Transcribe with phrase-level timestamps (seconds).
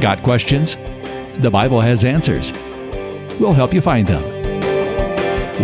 [0.00, 0.76] Got questions?
[1.42, 2.52] The Bible has answers.
[3.38, 4.22] We'll help you find them.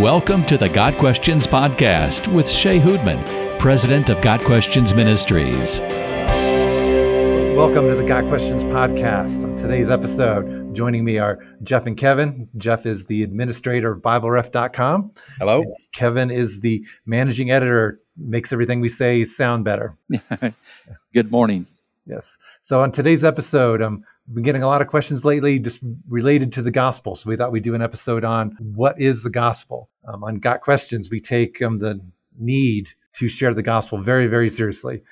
[0.03, 5.81] Welcome to the Got Questions Podcast with Shea Houdmann, President of Got Questions Ministries.
[7.57, 9.45] Welcome to the Got Questions Podcast.
[9.45, 12.47] On today's episode, joining me are Jeff and Kevin.
[12.59, 15.13] Jeff is the administrator of BibleRef.com.
[15.39, 15.65] Hello.
[15.95, 19.97] Kevin is the managing editor, makes everything we say sound better.
[21.15, 21.67] Good morning.
[22.07, 22.39] Yes.
[22.61, 26.53] So on today's episode, um, we've been getting a lot of questions lately just related
[26.55, 27.15] to the gospel.
[27.15, 29.89] So we thought we'd do an episode on what is the gospel.
[30.07, 32.01] Um, on Got Questions, we take um, the
[32.39, 35.03] need to share the gospel very, very seriously.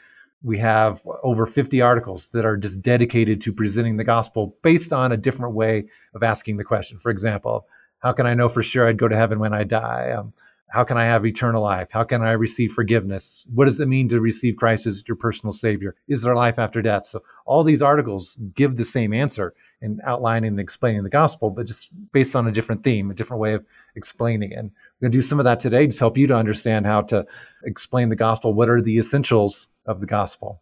[0.42, 5.10] We have over 50 articles that are just dedicated to presenting the gospel based on
[5.10, 6.98] a different way of asking the question.
[6.98, 7.66] For example,
[8.00, 10.10] how can I know for sure I'd go to heaven when I die?
[10.10, 10.34] Um,
[10.74, 11.92] how can I have eternal life?
[11.92, 13.46] How can I receive forgiveness?
[13.54, 15.94] What does it mean to receive Christ as your personal Savior?
[16.08, 17.04] Is there life after death?
[17.04, 21.68] So, all these articles give the same answer in outlining and explaining the gospel, but
[21.68, 23.64] just based on a different theme, a different way of
[23.94, 24.58] explaining it.
[24.58, 27.02] And we're going to do some of that today to help you to understand how
[27.02, 27.24] to
[27.62, 28.52] explain the gospel.
[28.52, 30.60] What are the essentials of the gospel?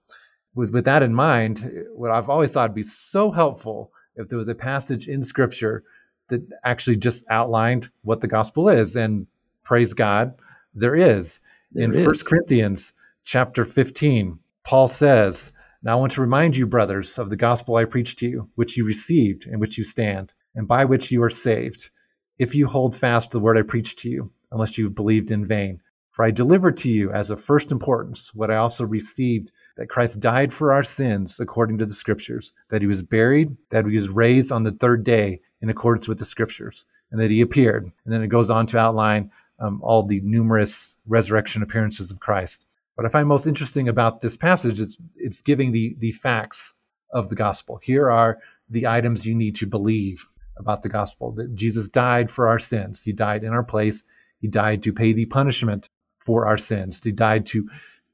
[0.55, 4.37] With, with that in mind, what I've always thought would be so helpful if there
[4.37, 5.85] was a passage in Scripture
[6.29, 9.27] that actually just outlined what the gospel is and
[9.63, 10.35] praise God,
[10.75, 11.41] there is.
[11.73, 12.93] There in First Corinthians
[13.25, 17.85] chapter 15, Paul says, Now I want to remind you, brothers, of the gospel I
[17.85, 21.31] preached to you, which you received, and which you stand, and by which you are
[21.31, 21.91] saved,
[22.39, 25.31] if you hold fast to the word I preached to you, unless you have believed
[25.31, 25.81] in vain.
[26.11, 30.21] For I delivered to you as of first importance what I also received that Christ
[30.21, 34.11] died for our sins according to the scriptures, that he was buried, that he was
[34.11, 37.85] raised on the third day in accordance with the scriptures, and that he appeared.
[37.85, 39.31] And then it goes on to outline
[39.63, 42.67] um, all the numerous resurrection appearances of Christ.
[42.97, 46.75] What I find most interesting about this passage is it's giving the, the facts
[47.13, 47.79] of the gospel.
[47.83, 52.49] Here are the items you need to believe about the gospel that Jesus died for
[52.49, 53.03] our sins.
[53.03, 54.05] He died in our place.
[54.39, 57.01] He died to pay the punishment for our sins.
[57.03, 57.69] He died to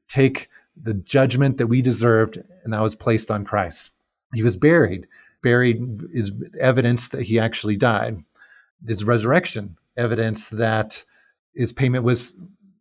[0.06, 0.48] take
[0.80, 3.92] the judgment that we deserved, and that was placed on Christ.
[4.34, 5.06] He was buried.
[5.42, 8.22] Buried is evidence that he actually died.
[8.86, 11.04] His resurrection, evidence that
[11.58, 12.36] his payment was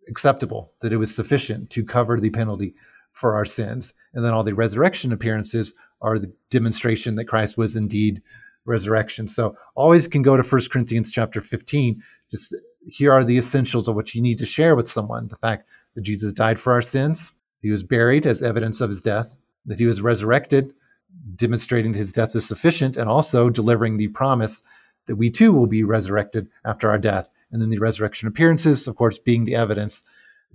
[0.08, 2.76] acceptable, that it was sufficient to cover the penalty
[3.12, 3.94] for our sins.
[4.14, 8.22] And then all the resurrection appearances are the demonstration that Christ was indeed
[8.66, 9.28] resurrection.
[9.28, 12.04] So always can go to 1 Corinthians chapter 15.
[12.30, 12.56] Just
[12.86, 15.28] here are the essentials of what you need to share with someone.
[15.28, 19.02] The fact that Jesus died for our sins, he was buried as evidence of his
[19.02, 20.72] death, that he was resurrected,
[21.36, 24.62] demonstrating that his death was sufficient, and also delivering the promise
[25.08, 28.96] that we too will be resurrected after our death and then the resurrection appearances, of
[28.96, 30.04] course, being the evidence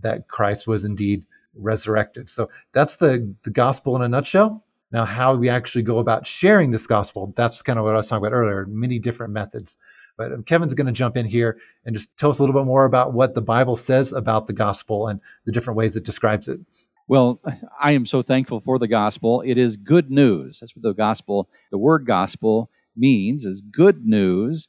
[0.00, 2.28] that Christ was indeed resurrected.
[2.28, 4.64] So that's the, the gospel in a nutshell.
[4.90, 8.08] Now, how we actually go about sharing this gospel, that's kind of what I was
[8.08, 9.78] talking about earlier, many different methods.
[10.18, 12.66] But um, Kevin's going to jump in here and just tell us a little bit
[12.66, 16.46] more about what the Bible says about the gospel and the different ways it describes
[16.46, 16.60] it.
[17.08, 17.40] Well,
[17.80, 19.40] I am so thankful for the gospel.
[19.40, 20.60] It is good news.
[20.60, 24.68] That's what the gospel, the word gospel means, is good news.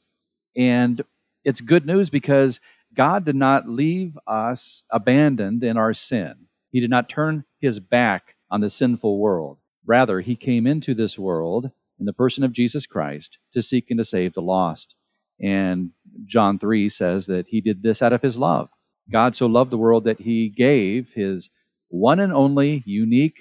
[0.56, 1.02] And
[1.44, 2.60] it's good news because
[2.94, 6.46] God did not leave us abandoned in our sin.
[6.70, 9.58] He did not turn his back on the sinful world.
[9.86, 13.98] Rather, he came into this world in the person of Jesus Christ to seek and
[13.98, 14.96] to save the lost.
[15.40, 15.90] And
[16.24, 18.70] John 3 says that he did this out of his love.
[19.10, 21.50] God so loved the world that he gave his
[21.88, 23.38] one and only, unique,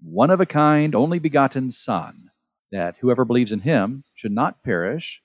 [0.00, 2.30] one of a kind, only begotten Son,
[2.70, 5.22] that whoever believes in him should not perish,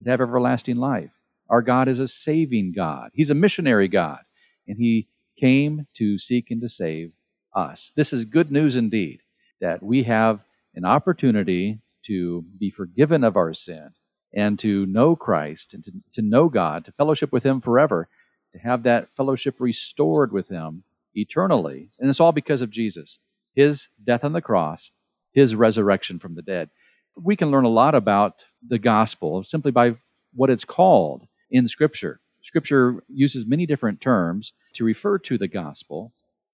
[0.00, 1.15] but have everlasting life.
[1.48, 3.10] Our God is a saving God.
[3.14, 4.20] He's a missionary God,
[4.66, 7.18] and He came to seek and to save
[7.54, 7.92] us.
[7.94, 9.20] This is good news indeed
[9.60, 13.90] that we have an opportunity to be forgiven of our sin
[14.34, 18.08] and to know Christ and to, to know God, to fellowship with Him forever,
[18.52, 20.84] to have that fellowship restored with Him
[21.14, 21.90] eternally.
[21.98, 23.18] And it's all because of Jesus,
[23.54, 24.90] His death on the cross,
[25.32, 26.70] His resurrection from the dead.
[27.16, 29.96] We can learn a lot about the gospel simply by
[30.34, 32.20] what it's called in Scripture.
[32.42, 36.12] Scripture uses many different terms to refer to the gospel,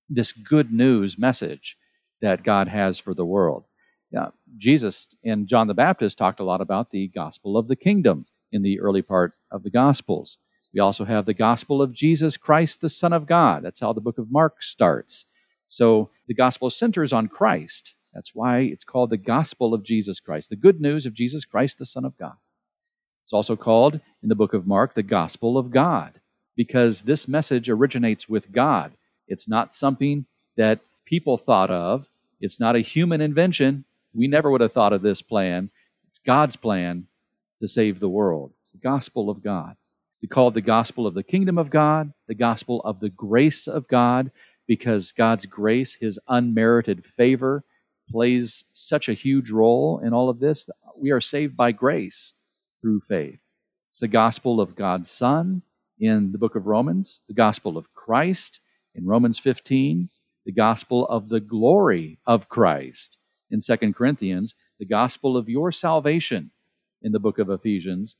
[0.09, 1.77] this good news message
[2.21, 3.65] that God has for the world.
[4.11, 8.27] Now, Jesus and John the Baptist talked a lot about the gospel of the kingdom
[8.51, 10.39] in the early part of the Gospels.
[10.73, 13.63] We also have the gospel of Jesus Christ, the Son of God.
[13.63, 15.27] That's how the book of Mark starts.
[15.69, 17.95] So the gospel centers on Christ.
[18.15, 21.79] That's why it's called the gospel of Jesus Christ, the good news of Jesus Christ,
[21.79, 22.37] the Son of God.
[23.25, 26.21] It's also called in the book of Mark the gospel of God
[26.57, 28.93] because this message originates with God.
[29.27, 30.27] It's not something
[30.57, 32.09] that people thought of,
[32.41, 33.85] it's not a human invention.
[34.15, 35.71] We never would have thought of this plan.
[36.09, 37.07] It's God's plan
[37.61, 38.53] to save the world.
[38.61, 39.77] It's the gospel of God.
[40.21, 43.67] We call it the gospel of the kingdom of God, the gospel of the grace
[43.67, 44.31] of God,
[44.67, 47.65] because God's grace, his unmerited favor,
[48.11, 50.69] plays such a huge role in all of this.
[51.01, 52.35] We are saved by grace
[52.83, 53.39] through faith.
[53.89, 55.63] It's the gospel of God's Son
[55.99, 58.61] in the book of Romans, the gospel of Christ
[58.95, 60.11] in Romans 15,
[60.45, 63.17] the gospel of the glory of Christ
[63.51, 66.51] in 2 Corinthians, the gospel of your salvation
[67.03, 68.17] in the book of Ephesians,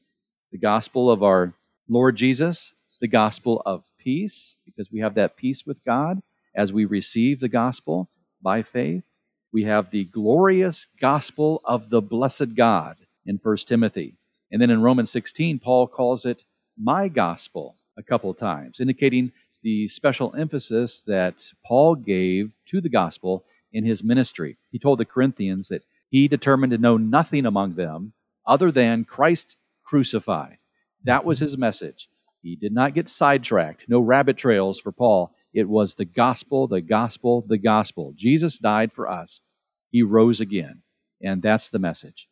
[0.53, 1.55] the gospel of our
[1.89, 6.23] Lord Jesus, the gospel of peace, because we have that peace with God
[6.55, 8.11] as we receive the gospel
[8.41, 9.05] by faith.
[9.53, 14.17] We have the glorious gospel of the blessed God in 1 Timothy.
[14.53, 16.45] And then in Romans 16, Paul calls it
[16.79, 19.33] my gospel a couple times, indicating
[19.63, 21.35] the special emphasis that
[21.65, 24.59] Paul gave to the gospel in his ministry.
[24.71, 28.13] He told the Corinthians that he determined to know nothing among them
[28.47, 30.59] other than Christ crucified.
[31.05, 32.09] That was his message.
[32.43, 35.33] He did not get sidetracked, no rabbit trails for Paul.
[35.55, 38.13] It was the gospel, the gospel, the gospel.
[38.17, 39.41] Jesus died for us,
[39.91, 40.83] he rose again.
[41.23, 42.29] And that's the message.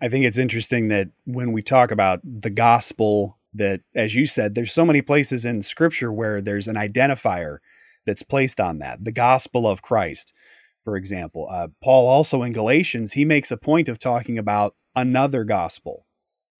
[0.00, 4.54] I think it's interesting that when we talk about the gospel, that as you said,
[4.54, 7.58] there's so many places in scripture where there's an identifier
[8.06, 9.04] that's placed on that.
[9.04, 10.32] The gospel of Christ,
[10.82, 11.46] for example.
[11.50, 16.06] Uh, Paul also in Galatians, he makes a point of talking about another gospel.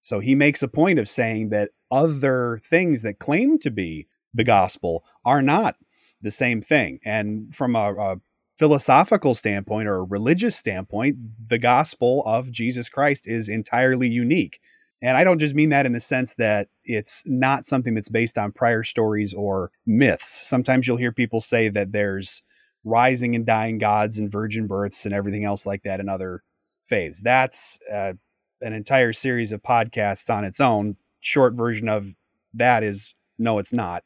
[0.01, 4.43] So he makes a point of saying that other things that claim to be the
[4.43, 5.75] gospel are not
[6.21, 6.99] the same thing.
[7.03, 8.21] And from a, a
[8.61, 11.17] philosophical standpoint or a religious standpoint,
[11.47, 14.59] the gospel of Jesus Christ is entirely unique.
[15.01, 18.37] And I don't just mean that in the sense that it's not something that's based
[18.37, 20.47] on prior stories or myths.
[20.47, 22.43] Sometimes you'll hear people say that there's
[22.85, 26.43] rising and dying gods and virgin births and everything else like that in other
[26.83, 27.19] faiths.
[27.19, 28.13] That's uh,
[28.61, 30.97] an entire series of podcasts on its own.
[31.19, 32.13] Short version of
[32.53, 34.03] that is no, it's not.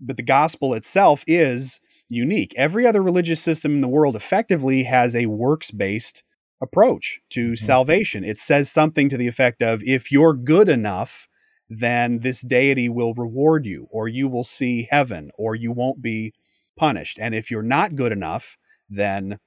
[0.00, 1.78] But the gospel itself is
[2.12, 2.54] unique.
[2.56, 6.22] Every other religious system in the world effectively has a works based
[6.60, 7.54] approach to mm-hmm.
[7.54, 8.24] salvation.
[8.24, 11.28] It says something to the effect of if you're good enough,
[11.68, 16.34] then this deity will reward you, or you will see heaven, or you won't be
[16.76, 17.18] punished.
[17.20, 18.58] And if you're not good enough,
[18.90, 19.38] then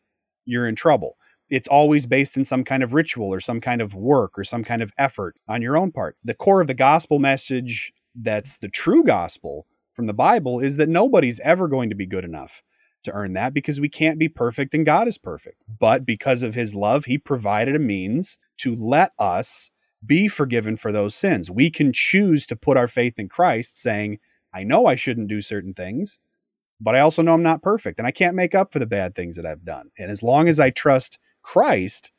[0.46, 1.18] you're in trouble
[1.50, 4.64] it's always based in some kind of ritual or some kind of work or some
[4.64, 6.18] kind of effort on your own part.
[6.24, 10.90] The core of the gospel message that's the true gospel from the Bible is that
[10.90, 12.62] nobody's ever going to be good enough
[13.06, 15.64] to earn that because we can't be perfect and God is perfect.
[15.80, 19.72] But because of his love, he provided a means to let us
[20.06, 21.50] be forgiven for those sins.
[21.50, 24.20] We can choose to put our faith in Christ, saying,
[24.54, 26.20] I know I shouldn't do certain things,
[26.80, 29.16] but I also know I'm not perfect and I can't make up for the bad
[29.16, 29.92] things that I've done.
[29.98, 32.12] And as long as I trust Christ,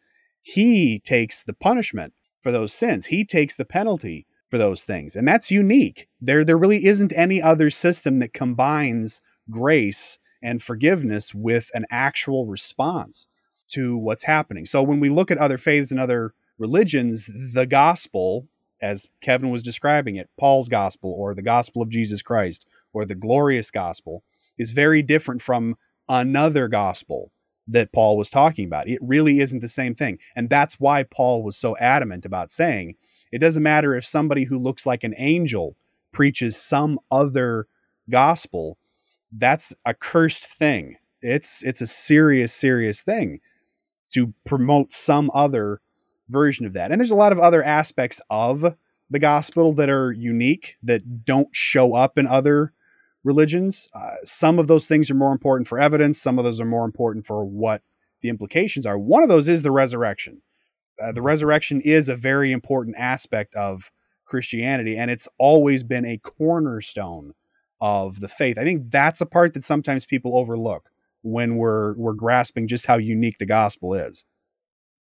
[0.42, 3.06] he takes the punishment for those sins.
[3.06, 5.16] He takes the penalty for those things.
[5.16, 6.08] And that's unique.
[6.20, 9.20] There there really isn't any other system that combines
[9.50, 13.26] grace and forgiveness with an actual response
[13.68, 14.66] to what's happening.
[14.66, 18.48] So when we look at other faiths and other religions, the gospel
[18.82, 23.14] as Kevin was describing it, Paul's gospel or the gospel of Jesus Christ or the
[23.14, 24.22] glorious gospel
[24.58, 25.76] is very different from
[26.08, 27.32] another gospel
[27.68, 28.88] that Paul was talking about.
[28.88, 30.18] It really isn't the same thing.
[30.36, 32.94] And that's why Paul was so adamant about saying
[33.32, 35.76] it doesn't matter if somebody who looks like an angel
[36.12, 37.66] preaches some other
[38.10, 38.78] gospel,
[39.32, 40.96] that's a cursed thing.
[41.20, 43.40] It's it's a serious serious thing
[44.12, 45.80] to promote some other
[46.28, 46.90] version of that.
[46.90, 48.76] And there's a lot of other aspects of
[49.10, 52.72] the gospel that are unique that don't show up in other
[53.24, 53.88] religions.
[53.94, 56.84] Uh, some of those things are more important for evidence, some of those are more
[56.84, 57.82] important for what
[58.20, 58.98] the implications are.
[58.98, 60.42] One of those is the resurrection.
[61.00, 63.90] Uh, the resurrection is a very important aspect of
[64.24, 67.32] Christianity, and it's always been a cornerstone
[67.80, 68.58] of the faith.
[68.58, 70.90] I think that's a part that sometimes people overlook
[71.22, 74.24] when we're we're grasping just how unique the gospel is.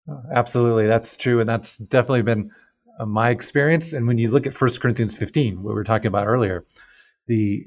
[0.09, 2.51] Uh, absolutely, that's true, and that's definitely been
[2.99, 3.93] uh, my experience.
[3.93, 6.65] And when you look at First Corinthians 15, what we were talking about earlier,
[7.27, 7.65] the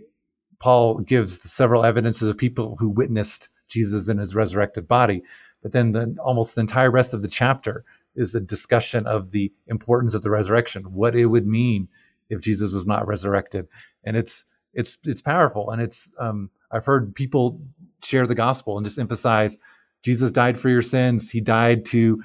[0.61, 5.23] Paul gives several evidences of people who witnessed Jesus in his resurrected body.
[5.63, 9.53] But then the, almost the entire rest of the chapter is a discussion of the
[9.67, 11.89] importance of the resurrection, what it would mean
[12.31, 13.67] if Jesus was not resurrected.
[14.05, 15.71] And it's it's it's powerful.
[15.71, 17.61] And it's um, I've heard people
[18.03, 19.57] share the gospel and just emphasize
[20.03, 21.31] Jesus died for your sins.
[21.31, 22.23] He died to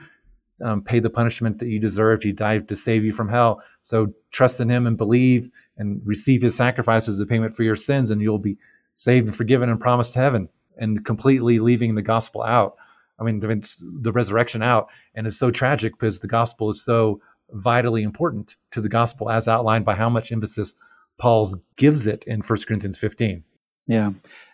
[0.61, 2.23] um, pay the punishment that you deserved.
[2.23, 3.61] He died to save you from hell.
[3.81, 7.77] So trust in him and believe and receive his sacrifice as a payment for your
[7.77, 8.57] sins, and you'll be
[8.95, 10.49] saved and forgiven and promised heaven.
[10.77, 12.77] And completely leaving the gospel out
[13.19, 17.21] I mean, the resurrection out, and it's so tragic because the gospel is so
[17.51, 20.75] vitally important to the gospel as outlined by how much emphasis
[21.17, 23.43] Paul gives it in 1 Corinthians 15.
[23.87, 24.11] Yeah.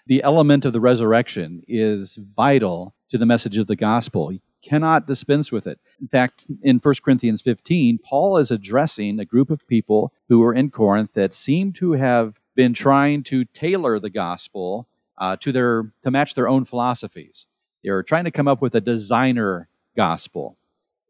[0.08, 4.32] The element of the resurrection is vital to the message of the gospel.
[4.32, 5.82] You cannot dispense with it.
[6.02, 10.54] In fact, in 1 Corinthians 15, Paul is addressing a group of people who were
[10.54, 15.92] in Corinth that seem to have been trying to tailor the gospel uh, to their
[16.02, 17.46] to match their own philosophies.
[17.86, 20.58] They're trying to come up with a designer gospel,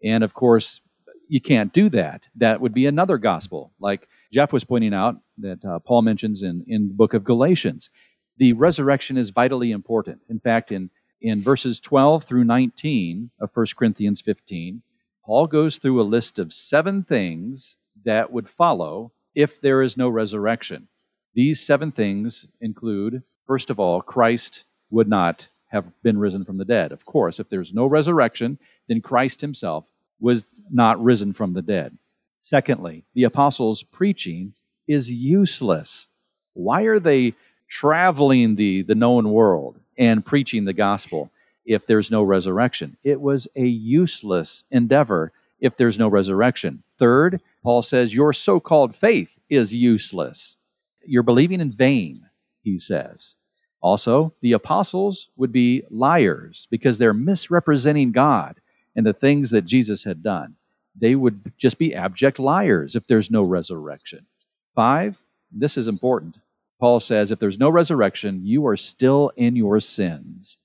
[0.04, 0.82] and of course,
[1.30, 2.28] you can't do that.
[2.36, 6.66] That would be another gospel, like Jeff was pointing out that uh, Paul mentions in
[6.68, 7.90] in the book of Galatians.
[8.38, 10.20] The resurrection is vitally important.
[10.30, 10.90] In fact, in
[11.22, 14.82] in verses 12 through 19 of 1 Corinthians 15,
[15.26, 20.10] Paul goes through a list of seven things that would follow if there is no
[20.10, 20.90] resurrection.
[21.34, 26.66] These seven things include, first of all, Christ would not have been risen from the
[26.66, 26.94] dead.
[26.94, 29.86] Of course, if there's no resurrection, then Christ himself
[30.22, 31.98] was not risen from the dead.
[32.40, 34.54] Secondly, the apostles' preaching
[34.88, 36.08] is useless.
[36.54, 37.34] Why are they
[37.68, 41.30] traveling the, the known world and preaching the gospel
[41.66, 42.96] if there's no resurrection?
[43.04, 46.84] It was a useless endeavor if there's no resurrection.
[46.98, 50.58] Third, Paul says, Your so called faith is useless.
[51.06, 52.30] You're believing in vain,
[52.64, 53.36] he says.
[53.82, 58.56] Also, the apostles would be liars because they're misrepresenting God
[58.96, 60.56] and the things that Jesus had done.
[61.00, 64.26] They would just be abject liars if there's no resurrection.
[64.74, 65.18] Five,
[65.52, 66.40] this is important.
[66.80, 70.58] Paul says, if there's no resurrection, you are still in your sins.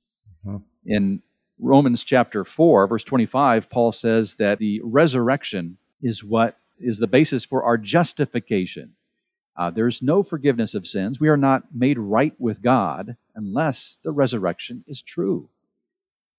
[0.46, 0.58] Mm-hmm.
[0.86, 1.22] In
[1.58, 7.44] Romans chapter 4, verse 25, Paul says that the resurrection is what is the basis
[7.44, 8.94] for our justification.
[9.56, 11.20] Uh, there's no forgiveness of sins.
[11.20, 15.48] We are not made right with God unless the resurrection is true.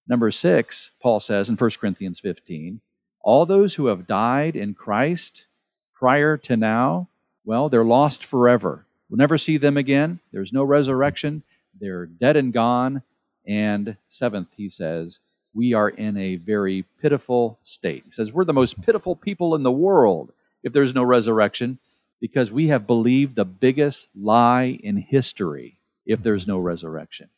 [0.07, 2.81] Number six, Paul says in 1 Corinthians 15,
[3.21, 5.45] all those who have died in Christ
[5.93, 7.09] prior to now,
[7.45, 8.85] well, they're lost forever.
[9.09, 10.19] We'll never see them again.
[10.31, 11.43] There's no resurrection.
[11.79, 13.03] They're dead and gone.
[13.45, 15.19] And seventh, he says,
[15.53, 18.03] we are in a very pitiful state.
[18.05, 20.31] He says, We're the most pitiful people in the world
[20.63, 21.79] if there's no resurrection
[22.21, 26.23] because we have believed the biggest lie in history if mm-hmm.
[26.23, 27.29] there's no resurrection.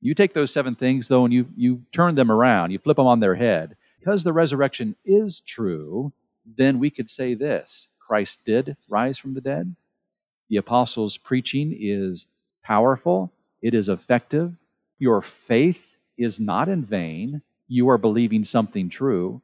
[0.00, 3.06] You take those seven things, though, and you, you turn them around, you flip them
[3.06, 3.76] on their head.
[4.00, 6.12] Because the resurrection is true,
[6.44, 9.76] then we could say this Christ did rise from the dead.
[10.50, 12.26] The apostles' preaching is
[12.64, 13.32] powerful,
[13.62, 14.56] it is effective.
[14.98, 15.86] Your faith
[16.18, 17.42] is not in vain.
[17.68, 19.40] You are believing something true.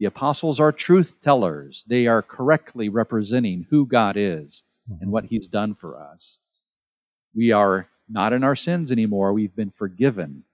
[0.00, 1.84] The apostles are truth tellers.
[1.86, 4.62] They are correctly representing who God is
[5.00, 6.38] and what He's done for us.
[7.34, 9.32] We are not in our sins anymore.
[9.32, 10.44] We've been forgiven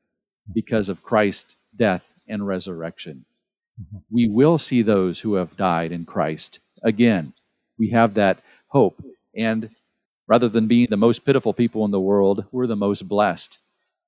[0.53, 3.25] because of Christ's death and resurrection.
[4.11, 7.33] We will see those who have died in Christ again.
[7.79, 9.03] We have that hope.
[9.35, 9.71] And
[10.27, 13.59] rather than being the most pitiful people in the world, we're the most blessed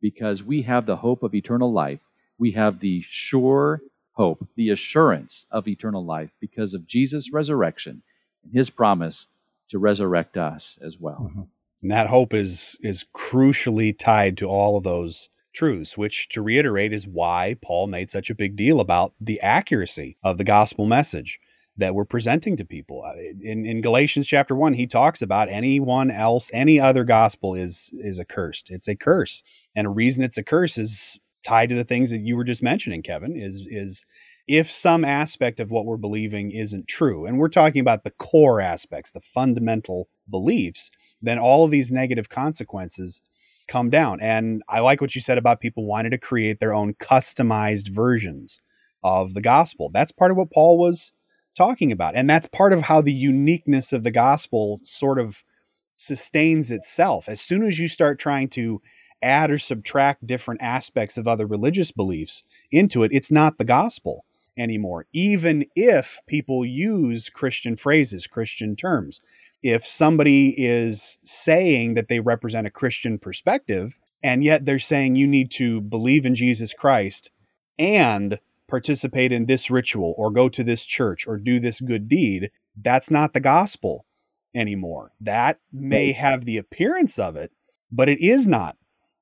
[0.00, 2.00] because we have the hope of eternal life.
[2.38, 3.82] We have the sure
[4.18, 8.02] hope, the assurance of eternal life because of Jesus' resurrection
[8.44, 9.28] and his promise
[9.70, 11.30] to resurrect us as well.
[11.30, 11.42] Mm-hmm.
[11.82, 16.92] And that hope is is crucially tied to all of those truths, which to reiterate
[16.92, 21.38] is why Paul made such a big deal about the accuracy of the gospel message
[21.76, 23.04] that we're presenting to people.
[23.04, 27.92] Uh, in, in Galatians chapter 1, he talks about anyone else, any other gospel is
[27.94, 28.70] is accursed.
[28.70, 29.44] It's a curse.
[29.76, 32.62] And a reason it's a curse is tied to the things that you were just
[32.62, 34.04] mentioning, Kevin, is is
[34.46, 38.60] if some aspect of what we're believing isn't true, and we're talking about the core
[38.60, 40.90] aspects, the fundamental beliefs,
[41.20, 43.20] then all of these negative consequences
[43.68, 44.20] come down.
[44.20, 48.58] And I like what you said about people wanting to create their own customized versions
[49.04, 49.90] of the gospel.
[49.92, 51.12] That's part of what Paul was
[51.54, 52.16] talking about.
[52.16, 55.44] And that's part of how the uniqueness of the gospel sort of
[55.94, 57.28] sustains itself.
[57.28, 58.80] As soon as you start trying to
[59.22, 64.24] add or subtract different aspects of other religious beliefs into it, it's not the gospel
[64.56, 69.20] anymore, even if people use Christian phrases, Christian terms.
[69.62, 75.26] If somebody is saying that they represent a Christian perspective, and yet they're saying you
[75.26, 77.30] need to believe in Jesus Christ
[77.78, 82.50] and participate in this ritual or go to this church or do this good deed,
[82.76, 84.04] that's not the gospel
[84.54, 85.12] anymore.
[85.20, 87.52] That may have the appearance of it,
[87.90, 88.76] but it is not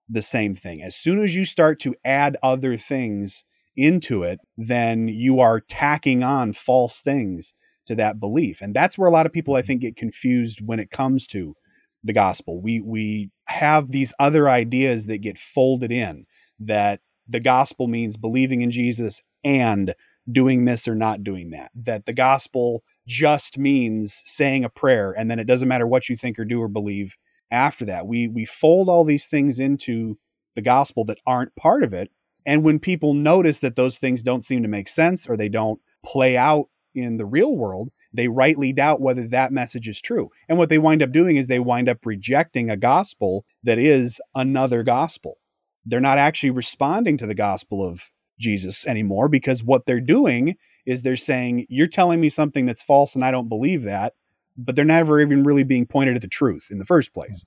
[0.08, 0.82] the same thing.
[0.82, 3.44] As soon as you start to add other things
[3.76, 7.54] into it, then you are tacking on false things
[7.86, 8.60] to that belief.
[8.60, 11.54] And that's where a lot of people I think get confused when it comes to
[12.02, 12.60] the gospel.
[12.60, 16.26] We we have these other ideas that get folded in
[16.60, 19.94] that the gospel means believing in Jesus and
[20.30, 21.70] doing this or not doing that.
[21.74, 26.16] That the gospel just means saying a prayer and then it doesn't matter what you
[26.16, 27.16] think or do or believe
[27.50, 28.06] after that.
[28.06, 30.18] We we fold all these things into
[30.54, 32.10] the gospel that aren't part of it.
[32.44, 35.80] And when people notice that those things don't seem to make sense or they don't
[36.04, 40.30] play out in the real world, they rightly doubt whether that message is true.
[40.48, 44.20] And what they wind up doing is they wind up rejecting a gospel that is
[44.34, 45.38] another gospel.
[45.84, 51.02] They're not actually responding to the gospel of Jesus anymore because what they're doing is
[51.02, 54.14] they're saying, You're telling me something that's false and I don't believe that.
[54.56, 57.44] But they're never even really being pointed at the truth in the first place.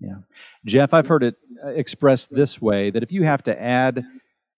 [0.00, 0.16] Yeah.
[0.64, 4.04] Jeff, I've heard it uh, expressed this way that if you have to add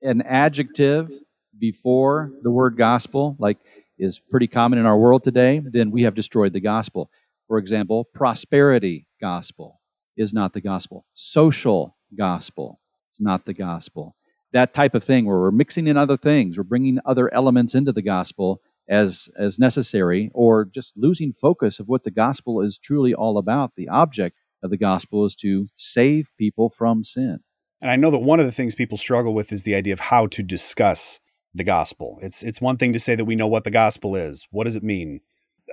[0.03, 1.11] an adjective
[1.59, 3.59] before the word gospel, like
[3.99, 7.11] is pretty common in our world today, then we have destroyed the gospel.
[7.47, 9.81] For example, prosperity gospel
[10.17, 11.05] is not the gospel.
[11.13, 12.81] Social gospel
[13.13, 14.17] is not the gospel.
[14.53, 17.93] That type of thing where we're mixing in other things, we're bringing other elements into
[17.93, 23.15] the gospel as as necessary or just losing focus of what the gospel is truly
[23.15, 23.73] all about.
[23.77, 27.41] The object of the gospel is to save people from sin.
[27.81, 30.01] And I know that one of the things people struggle with is the idea of
[30.01, 31.21] how to discuss
[31.55, 32.19] the gospel.
[32.23, 34.47] It's it's one thing to say that we know what the gospel is.
[34.51, 35.21] What does it mean?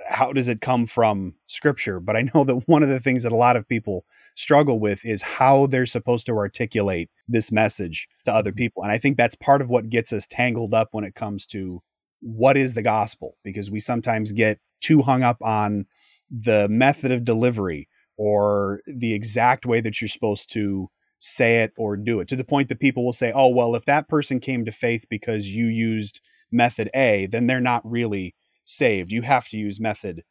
[0.08, 2.00] How does it come from scripture?
[2.00, 4.04] But I know that one of the things that a lot of people
[4.36, 8.58] struggle with is how they're supposed to articulate this message to other mm-hmm.
[8.58, 8.82] people.
[8.82, 11.82] And I think that's part of what gets us tangled up when it comes to
[12.22, 15.86] what is the gospel because we sometimes get too hung up on
[16.30, 20.88] the method of delivery or the exact way that you're supposed to
[21.18, 23.84] say it or do it to the point that people will say, oh, well, if
[23.84, 29.12] that person came to faith because you used method A, then they're not really saved.
[29.12, 30.22] You have to use method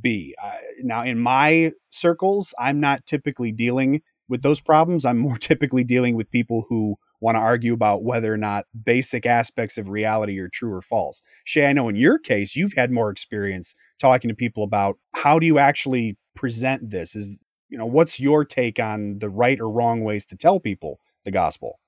[0.00, 0.34] B.
[0.42, 5.04] Uh, now, in my circles, I'm not typically dealing with those problems.
[5.04, 9.24] I'm more typically dealing with people who want to argue about whether or not basic
[9.24, 11.22] aspects of reality are true or false.
[11.44, 15.38] Shea, I know in your case, you've had more experience talking to people about how
[15.38, 17.16] do you actually present this?
[17.16, 21.00] Is you know what's your take on the right or wrong ways to tell people
[21.24, 21.80] the gospel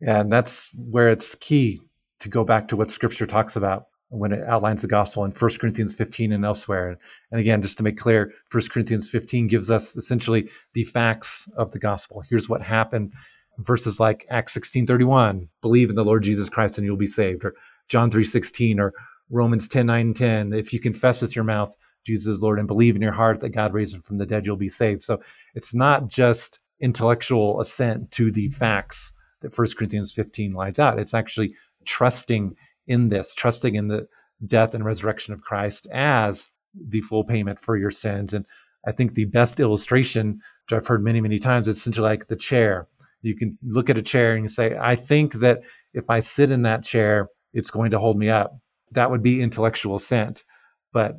[0.00, 1.80] yeah and that's where it's key
[2.20, 5.50] to go back to what scripture talks about when it outlines the gospel in 1
[5.58, 6.98] corinthians 15 and elsewhere
[7.32, 11.72] and again just to make clear 1 corinthians 15 gives us essentially the facts of
[11.72, 13.12] the gospel here's what happened
[13.60, 17.54] verses like acts 16:31, believe in the lord jesus christ and you'll be saved or
[17.88, 18.92] john 3:16 or
[19.30, 22.68] romans 10 9 and 10 if you confess with your mouth Jesus is Lord and
[22.68, 25.02] believe in your heart that God raised him from the dead, you'll be saved.
[25.02, 25.20] So
[25.54, 30.98] it's not just intellectual assent to the facts that 1 Corinthians 15 lines out.
[30.98, 34.08] It's actually trusting in this, trusting in the
[34.46, 38.32] death and resurrection of Christ as the full payment for your sins.
[38.32, 38.46] And
[38.86, 42.36] I think the best illustration, which I've heard many, many times, is essentially like the
[42.36, 42.88] chair.
[43.22, 45.60] You can look at a chair and say, I think that
[45.92, 48.56] if I sit in that chair, it's going to hold me up.
[48.92, 50.44] That would be intellectual assent.
[50.92, 51.16] But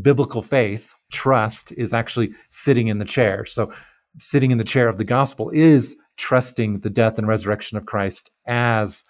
[0.00, 3.44] biblical faith, trust, is actually sitting in the chair.
[3.44, 3.72] So,
[4.18, 8.30] sitting in the chair of the gospel is trusting the death and resurrection of Christ
[8.46, 9.02] as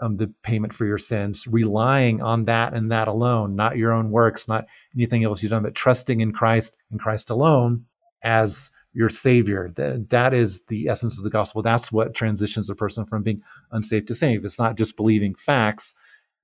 [0.00, 4.10] um, the payment for your sins, relying on that and that alone, not your own
[4.10, 7.86] works, not anything else you've done, but trusting in Christ and Christ alone
[8.22, 9.72] as your savior.
[9.74, 11.62] That, that is the essence of the gospel.
[11.62, 14.44] That's what transitions a person from being unsafe to saved.
[14.44, 15.94] It's not just believing facts,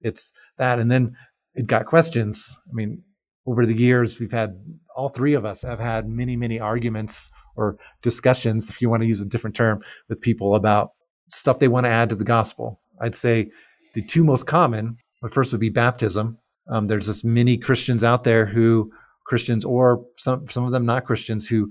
[0.01, 0.79] it's that.
[0.79, 1.17] And then
[1.55, 2.59] it got questions.
[2.69, 3.03] I mean,
[3.47, 4.61] over the years, we've had
[4.95, 9.09] all three of us have had many, many arguments or discussions, if you want to
[9.09, 10.91] use a different term, with people about
[11.29, 12.81] stuff they want to add to the gospel.
[13.01, 13.51] I'd say
[13.95, 16.39] the two most common, the first would be baptism.
[16.69, 18.93] Um, there's just many Christians out there who
[19.27, 21.71] Christians or some some of them not Christians who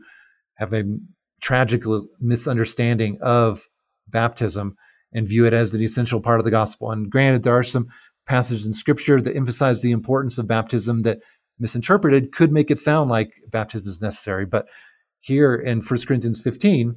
[0.60, 0.84] have a
[1.42, 1.84] tragic
[2.20, 3.68] misunderstanding of
[4.08, 4.76] baptism
[5.14, 6.92] and view it as an essential part of the gospel.
[6.92, 7.88] And granted, there are some
[8.28, 11.20] passages in Scripture that emphasize the importance of baptism that
[11.58, 14.46] misinterpreted could make it sound like baptism is necessary.
[14.46, 14.68] But
[15.20, 16.96] here in 1 Corinthians 15,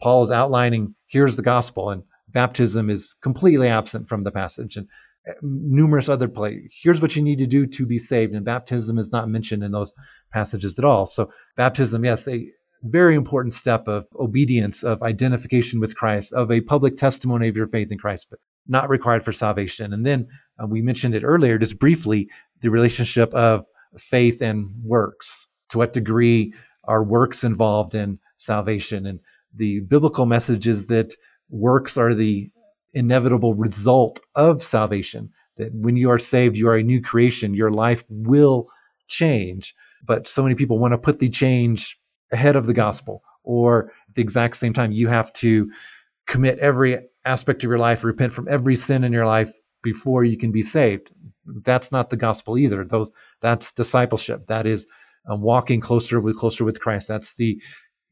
[0.00, 4.76] Paul is outlining here's the gospel, and baptism is completely absent from the passage.
[4.76, 4.88] And
[5.26, 6.72] eh, numerous other places.
[6.82, 9.72] Here's what you need to do to be saved, and baptism is not mentioned in
[9.72, 9.92] those
[10.32, 11.06] passages at all.
[11.06, 12.50] So, baptism, yes, a
[12.82, 17.68] very important step of obedience, of identification with Christ, of a public testimony of your
[17.68, 19.92] faith in Christ, but not required for salvation.
[19.92, 20.28] And then
[20.62, 22.28] uh, we mentioned it earlier, just briefly,
[22.60, 23.66] the relationship of
[23.98, 25.46] faith and works.
[25.70, 26.52] To what degree
[26.84, 29.06] are works involved in salvation?
[29.06, 29.20] And
[29.54, 31.14] the biblical message is that
[31.48, 32.50] works are the
[32.94, 35.30] inevitable result of salvation.
[35.56, 37.54] That when you are saved, you are a new creation.
[37.54, 38.68] Your life will
[39.08, 39.74] change.
[40.02, 41.99] But so many people want to put the change
[42.32, 45.70] ahead of the gospel, or at the exact same time, you have to
[46.26, 50.36] commit every aspect of your life, repent from every sin in your life before you
[50.36, 51.10] can be saved.
[51.44, 52.84] That's not the gospel either.
[52.84, 54.46] Those that's discipleship.
[54.46, 54.86] That is
[55.28, 57.08] um, walking closer with closer with Christ.
[57.08, 57.60] That's the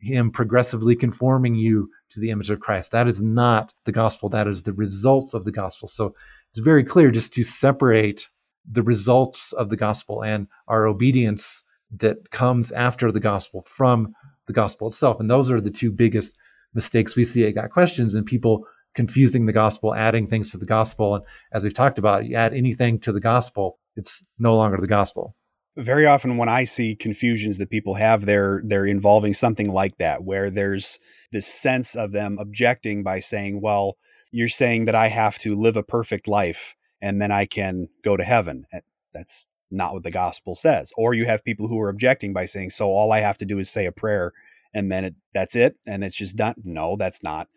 [0.00, 2.92] him progressively conforming you to the image of Christ.
[2.92, 4.28] That is not the gospel.
[4.28, 5.88] That is the results of the gospel.
[5.88, 6.14] So
[6.48, 8.28] it's very clear just to separate
[8.70, 11.64] the results of the gospel and our obedience
[11.96, 14.14] that comes after the gospel from
[14.46, 15.20] the gospel itself.
[15.20, 16.36] And those are the two biggest
[16.74, 20.66] mistakes we see at Got Questions and people confusing the gospel, adding things to the
[20.66, 21.16] gospel.
[21.16, 24.86] And as we've talked about, you add anything to the gospel, it's no longer the
[24.86, 25.34] gospel.
[25.76, 30.24] Very often when I see confusions that people have, they're they're involving something like that,
[30.24, 30.98] where there's
[31.30, 33.96] this sense of them objecting by saying, Well,
[34.32, 38.16] you're saying that I have to live a perfect life and then I can go
[38.16, 38.66] to heaven.
[38.72, 38.80] Eh,
[39.12, 40.92] that's not what the gospel says.
[40.96, 43.58] Or you have people who are objecting by saying, so all I have to do
[43.58, 44.32] is say a prayer
[44.74, 46.54] and then it, that's it and it's just done.
[46.64, 47.48] No, that's not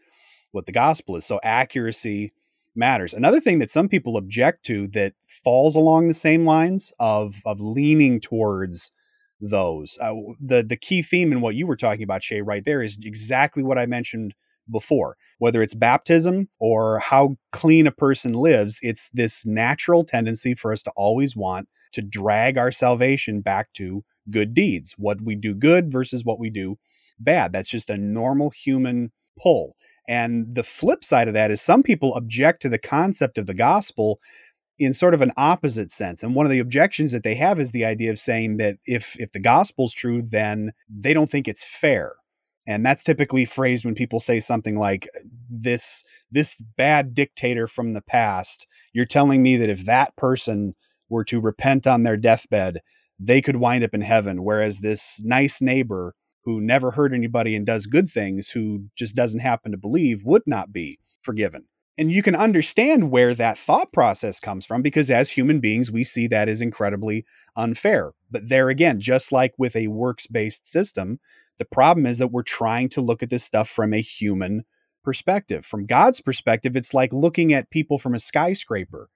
[0.52, 1.26] what the gospel is.
[1.26, 2.34] So accuracy
[2.76, 3.14] matters.
[3.14, 7.60] Another thing that some people object to that falls along the same lines of of
[7.60, 8.92] leaning towards
[9.40, 9.98] those.
[10.00, 12.98] Uh, the the key theme in what you were talking about, Shea, right there is
[13.04, 14.34] exactly what I mentioned
[14.72, 15.18] before.
[15.40, 20.84] Whether it's baptism or how clean a person lives, it's this natural tendency for us
[20.84, 25.92] to always want to drag our salvation back to good deeds, what we do good
[25.92, 26.78] versus what we do
[27.20, 27.54] bad.
[27.54, 29.76] That's just a normal human pull.
[30.08, 33.54] And the flip side of that is some people object to the concept of the
[33.54, 34.20] gospel
[34.80, 36.24] in sort of an opposite sense.
[36.24, 39.16] And one of the objections that they have is the idea of saying that if
[39.20, 42.14] if the gospel's true, then they don't think it's fair.
[42.68, 45.10] And that's typically phrased when people say something like
[45.50, 50.76] this this bad dictator from the past, you're telling me that if that person
[51.10, 52.82] were to repent on their deathbed,
[53.20, 54.44] they could wind up in heaven.
[54.44, 59.42] Whereas this nice neighbor who never hurt anybody and does good things, who just doesn't
[59.42, 61.66] happen to believe, would not be forgiven.
[61.98, 66.04] And you can understand where that thought process comes from because as human beings, we
[66.04, 68.14] see that as incredibly unfair.
[68.32, 71.20] But there again, just like with a works based system,
[71.62, 74.64] the problem is that we're trying to look at this stuff from a human
[75.04, 75.64] perspective.
[75.64, 79.10] From God's perspective, it's like looking at people from a skyscraper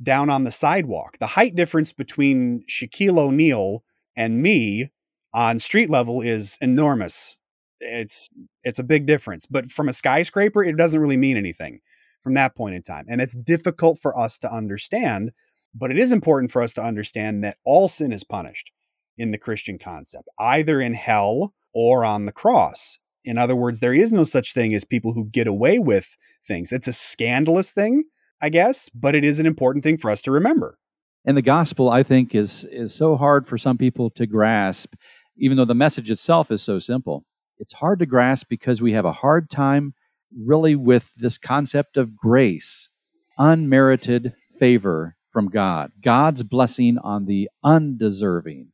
[0.00, 1.18] down on the sidewalk.
[1.18, 3.82] The height difference between Shaquille O'Neal
[4.16, 4.92] and me
[5.34, 7.36] on street level is enormous.
[7.80, 8.28] It's
[8.62, 11.80] it's a big difference, but from a skyscraper, it doesn't really mean anything
[12.22, 13.06] from that point in time.
[13.08, 15.32] And it's difficult for us to understand,
[15.74, 18.70] but it is important for us to understand that all sin is punished
[19.16, 22.98] in the Christian concept, either in hell or on the cross.
[23.24, 26.72] In other words, there is no such thing as people who get away with things.
[26.72, 28.04] It's a scandalous thing,
[28.40, 30.78] I guess, but it is an important thing for us to remember.
[31.24, 34.94] And the gospel, I think, is is so hard for some people to grasp,
[35.36, 37.24] even though the message itself is so simple.
[37.58, 39.94] It's hard to grasp because we have a hard time
[40.34, 42.88] really with this concept of grace,
[43.36, 48.68] unmerited favor from God, God's blessing on the undeserving.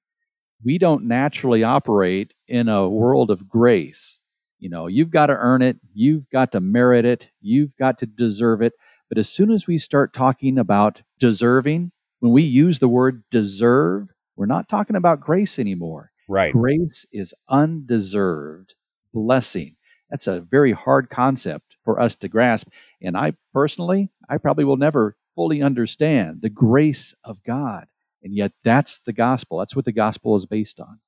[0.65, 4.19] We don't naturally operate in a world of grace.
[4.59, 8.07] You know, you've got to earn it, you've got to merit it, you've got to
[8.07, 8.73] deserve it.
[9.09, 14.15] But as soon as we start talking about deserving, when we use the word deserve,
[14.37, 16.11] we're not talking about grace anymore.
[16.29, 16.53] Right.
[16.53, 18.75] Grace is undeserved
[19.13, 19.77] blessing.
[20.09, 22.69] That's a very hard concept for us to grasp.
[23.03, 27.87] And I personally, I probably will never fully understand the grace of God.
[28.25, 29.59] And yet that's the gospel.
[29.59, 30.99] That's what the gospel is based on.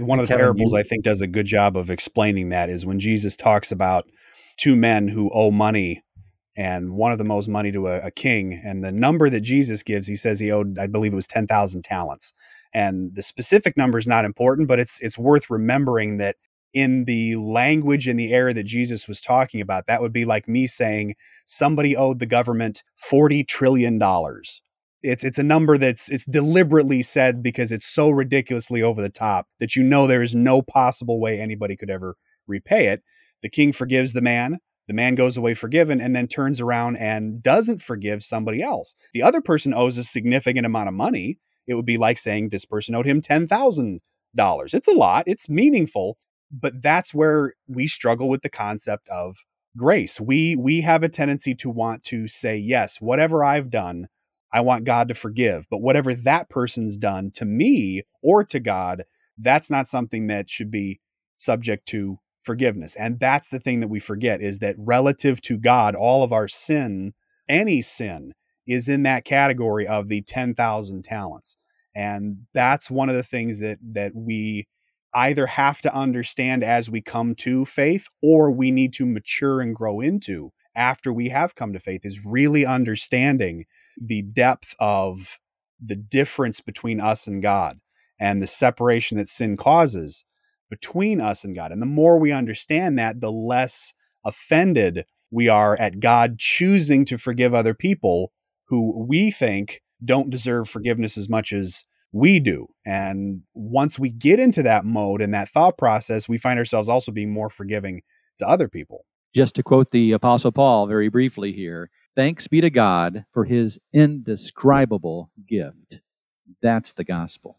[0.00, 2.70] One of the Kevin, parables you, I think does a good job of explaining that
[2.70, 4.06] is when Jesus talks about
[4.56, 6.02] two men who owe money
[6.56, 8.60] and one of them owes money to a, a, king.
[8.62, 11.82] And the number that Jesus gives, he says he owed, I believe it was 10,000
[11.82, 12.34] talents.
[12.74, 16.36] And the specific number is not important, but it's it's worth remembering that
[16.72, 20.48] in the language in the era that Jesus was talking about, that would be like
[20.48, 24.62] me saying somebody owed the government 40 trillion dollars.
[25.02, 29.48] It's it's a number that's it's deliberately said because it's so ridiculously over the top
[29.60, 33.02] that you know there is no possible way anybody could ever repay it.
[33.42, 37.42] The king forgives the man the man goes away forgiven and then turns around and
[37.42, 38.94] doesn't forgive somebody else.
[39.12, 41.38] The other person owes a significant amount of money.
[41.66, 44.74] It would be like saying this person owed him $10,000.
[44.74, 46.18] It's a lot, it's meaningful,
[46.50, 49.36] but that's where we struggle with the concept of
[49.76, 50.20] grace.
[50.20, 54.08] We we have a tendency to want to say, yes, whatever I've done,
[54.52, 55.66] I want God to forgive.
[55.70, 59.04] But whatever that person's done to me or to God,
[59.38, 61.00] that's not something that should be
[61.36, 62.94] subject to forgiveness.
[62.96, 66.48] And that's the thing that we forget is that relative to God, all of our
[66.48, 67.14] sin,
[67.48, 68.32] any sin,
[68.66, 71.56] is in that category of the 10,000 talents.
[71.94, 74.66] And that's one of the things that that we
[75.14, 79.76] either have to understand as we come to faith or we need to mature and
[79.76, 83.66] grow into after we have come to faith is really understanding
[84.00, 85.38] the depth of
[85.84, 87.80] the difference between us and God
[88.20, 90.24] and the separation that sin causes
[90.70, 91.72] between us and God.
[91.72, 93.92] And the more we understand that, the less
[94.24, 98.32] offended we are at God choosing to forgive other people
[98.66, 102.68] who we think don't deserve forgiveness as much as we do.
[102.84, 107.10] And once we get into that mode and that thought process, we find ourselves also
[107.10, 108.02] being more forgiving
[108.38, 109.04] to other people.
[109.34, 113.80] Just to quote the Apostle Paul very briefly here thanks be to God for his
[113.92, 116.00] indescribable gift.
[116.60, 117.58] That's the gospel.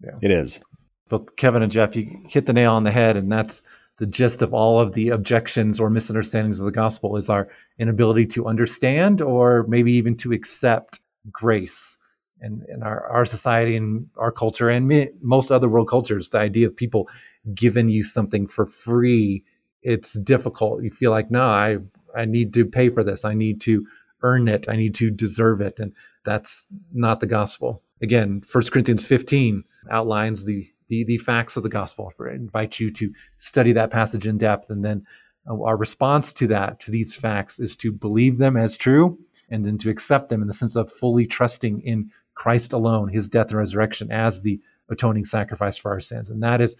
[0.00, 0.18] Yeah.
[0.22, 0.60] It is.
[1.08, 3.62] Both Kevin and Jeff, you hit the nail on the head, and that's
[3.98, 8.26] the gist of all of the objections or misunderstandings of the gospel is our inability
[8.26, 11.96] to understand or maybe even to accept grace
[12.40, 16.38] in, in our, our society and our culture and me, most other world cultures, the
[16.38, 17.08] idea of people
[17.54, 19.44] giving you something for free,
[19.82, 20.82] it's difficult.
[20.82, 21.78] You feel like, no, I,
[22.16, 23.24] I need to pay for this.
[23.24, 23.86] I need to
[24.22, 24.68] earn it.
[24.68, 25.78] I need to deserve it.
[25.78, 25.92] And
[26.24, 27.82] that's not the gospel.
[28.02, 32.12] Again, First Corinthians 15 outlines the, the, the facts of the gospel.
[32.20, 34.70] I invite you to study that passage in depth.
[34.70, 35.04] And then
[35.48, 39.18] uh, our response to that, to these facts, is to believe them as true
[39.50, 43.28] and then to accept them in the sense of fully trusting in Christ alone, his
[43.28, 46.30] death and resurrection as the atoning sacrifice for our sins.
[46.30, 46.76] And that is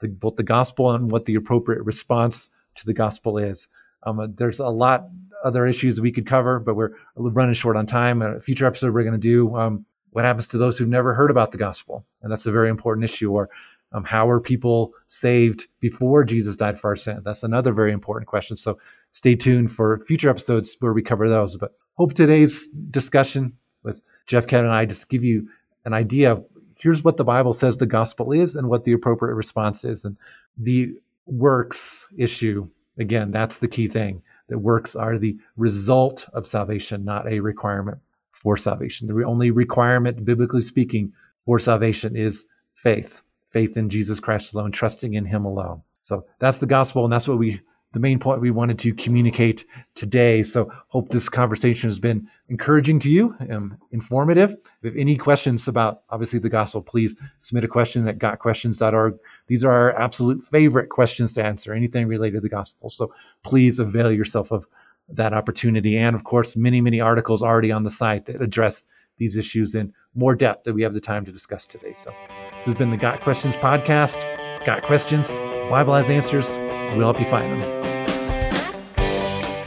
[0.00, 3.68] the, both the gospel and what the appropriate response to the gospel is.
[4.02, 5.08] Um, uh, there's a lot
[5.44, 8.22] other issues we could cover, but we're running short on time.
[8.22, 11.30] A future episode we're going to do um, what happens to those who've never heard
[11.30, 13.32] about the gospel, and that's a very important issue.
[13.32, 13.48] Or
[13.92, 17.24] um, how are people saved before Jesus died for our sins?
[17.24, 18.56] That's another very important question.
[18.56, 18.78] So
[19.10, 21.56] stay tuned for future episodes where we cover those.
[21.56, 25.48] But hope today's discussion with Jeff Kevin and I just give you
[25.84, 26.44] an idea of
[26.76, 30.04] here's what the Bible says the gospel is and what the appropriate response is.
[30.04, 30.16] And
[30.56, 30.94] the
[31.26, 34.22] works issue, again, that's the key thing.
[34.48, 37.98] That works are the result of salvation, not a requirement
[38.32, 39.06] for salvation.
[39.06, 45.14] The only requirement, biblically speaking, for salvation is faith faith in Jesus Christ alone, trusting
[45.14, 45.82] in Him alone.
[46.02, 47.60] So that's the gospel, and that's what we
[47.92, 50.42] the main point we wanted to communicate today.
[50.42, 54.52] So hope this conversation has been encouraging to you, and informative.
[54.52, 59.18] If you have any questions about obviously the gospel, please submit a question at gotquestions.org.
[59.46, 62.88] These are our absolute favorite questions to answer, anything related to the gospel.
[62.88, 64.68] So please avail yourself of
[65.08, 65.96] that opportunity.
[65.96, 69.92] And of course, many, many articles already on the site that address these issues in
[70.14, 71.92] more depth that we have the time to discuss today.
[71.92, 72.12] So
[72.56, 74.24] this has been the Got Questions podcast.
[74.64, 75.36] Got questions?
[75.70, 76.67] Bible has answers.
[76.96, 77.76] We'll help you find them.